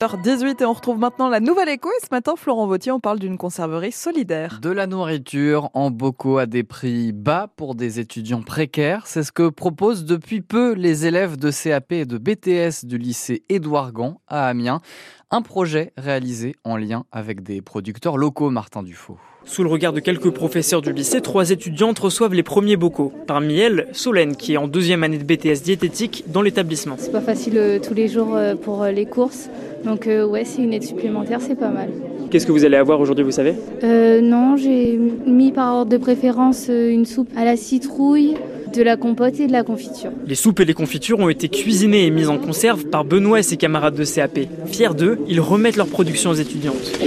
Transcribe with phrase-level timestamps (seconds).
[0.00, 1.88] 18 et on retrouve maintenant la nouvelle écho.
[1.90, 4.60] Et ce matin Florent Vautier on parle d'une conserverie solidaire.
[4.62, 9.32] De la nourriture en bocaux à des prix bas pour des étudiants précaires, c'est ce
[9.32, 14.20] que proposent depuis peu les élèves de CAP et de BTS du lycée Édouard Gand
[14.28, 14.82] à Amiens,
[15.30, 19.18] un projet réalisé en lien avec des producteurs locaux Martin Dufaux.
[19.44, 23.12] Sous le regard de quelques professeurs du lycée, trois étudiantes reçoivent les premiers bocaux.
[23.26, 26.96] Parmi elles, Solène, qui est en deuxième année de BTS diététique dans l'établissement.
[26.98, 29.48] C'est pas facile euh, tous les jours euh, pour euh, les courses,
[29.84, 31.90] donc ouais, c'est une aide supplémentaire, c'est pas mal.
[32.30, 33.54] Qu'est-ce que vous allez avoir aujourd'hui, vous savez?
[33.82, 38.36] Non, j'ai mis par ordre de préférence une soupe à la citrouille,
[38.74, 40.10] de la compote et de la confiture.
[40.26, 43.42] Les soupes et les confitures ont été cuisinées et mises en conserve par Benoît et
[43.42, 44.40] ses camarades de CAP.
[44.66, 46.98] Fiers d'eux, ils remettent leur production aux étudiantes.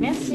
[0.00, 0.34] Merci.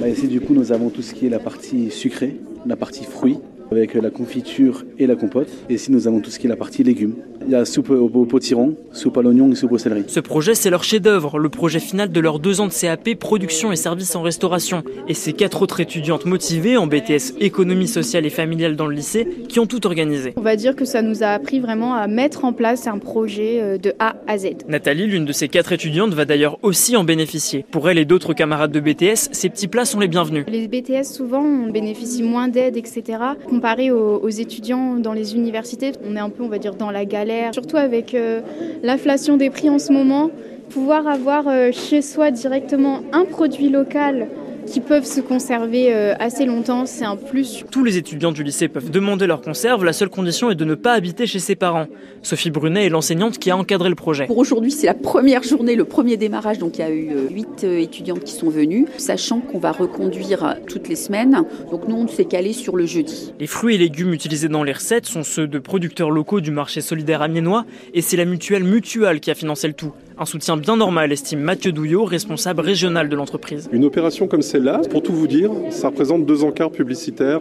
[0.00, 3.04] Bah, ici, du coup, nous avons tout ce qui est la partie sucrée, la partie
[3.04, 3.38] fruits,
[3.70, 5.48] avec la confiture et la compote.
[5.70, 7.14] Et ici, nous avons tout ce qui est la partie légumes.
[7.46, 10.04] Il y a soupe au, au potiron, soupe à l'oignon et soupe au céleri.
[10.06, 13.72] Ce projet, c'est leur chef-d'œuvre, le projet final de leurs deux ans de CAP, production
[13.72, 14.82] et services en restauration.
[15.08, 19.26] Et ces quatre autres étudiantes motivées en BTS économie sociale et familiale dans le lycée
[19.48, 20.34] qui ont tout organisé.
[20.36, 23.60] On va dire que ça nous a appris vraiment à mettre en place un projet
[23.60, 24.48] euh, de A à Z.
[24.68, 27.64] Nathalie, l'une de ces quatre étudiantes, va d'ailleurs aussi en bénéficier.
[27.70, 30.44] Pour elle et d'autres camarades de BTS, ces petits plats sont les bienvenus.
[30.48, 33.18] Les BTS, souvent, on bénéficie moins d'aide, etc.
[33.48, 36.90] Comparé aux, aux étudiants dans les universités, on est un peu, on va dire, dans
[36.90, 38.40] la galère surtout avec euh,
[38.82, 40.30] l'inflation des prix en ce moment.
[40.70, 44.28] Pouvoir avoir euh, chez soi directement un produit local
[44.66, 47.64] qui peuvent se conserver euh, assez longtemps, c'est un plus.
[47.70, 50.74] Tous les étudiants du lycée peuvent demander leur conserve, la seule condition est de ne
[50.74, 51.86] pas habiter chez ses parents.
[52.22, 54.26] Sophie Brunet est l'enseignante qui a encadré le projet.
[54.26, 57.28] Pour aujourd'hui, c'est la première journée, le premier démarrage, donc il y a eu euh,
[57.28, 61.96] huit euh, étudiantes qui sont venues, sachant qu'on va reconduire toutes les semaines, donc nous
[61.96, 63.32] on s'est calé sur le jeudi.
[63.40, 66.80] Les fruits et légumes utilisés dans les recettes sont ceux de producteurs locaux du marché
[66.80, 69.92] solidaire amiénois et c'est la mutuelle Mutual qui a financé le tout.
[70.22, 73.68] Un soutien bien normal, estime Mathieu Douillot, responsable régional de l'entreprise.
[73.72, 77.40] Une opération comme celle-là, pour tout vous dire, ça représente deux encarts publicitaires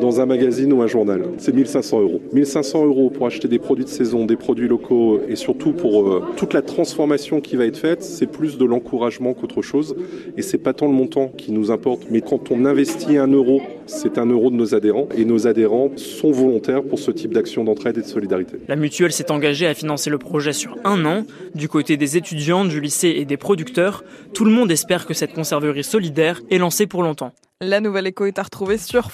[0.00, 1.22] dans un magazine ou un journal.
[1.38, 2.20] C'est 1500 euros.
[2.32, 6.22] 1500 euros pour acheter des produits de saison, des produits locaux et surtout pour euh,
[6.36, 9.96] toute la transformation qui va être faite, c'est plus de l'encouragement qu'autre chose.
[10.36, 13.60] Et c'est pas tant le montant qui nous importe, mais quand on investit un euro,
[13.86, 17.64] c'est un euro de nos adhérents et nos adhérents sont volontaires pour ce type d'action
[17.64, 18.56] d'entraide et de solidarité.
[18.68, 21.24] La mutuelle s'est engagée à financer le projet sur un an.
[21.54, 24.04] Du côté des étudiants, du lycée et des producteurs,
[24.34, 27.32] tout le monde espère que cette conserverie solidaire est lancée pour longtemps.
[27.62, 29.10] La nouvelle écho est à retrouver sur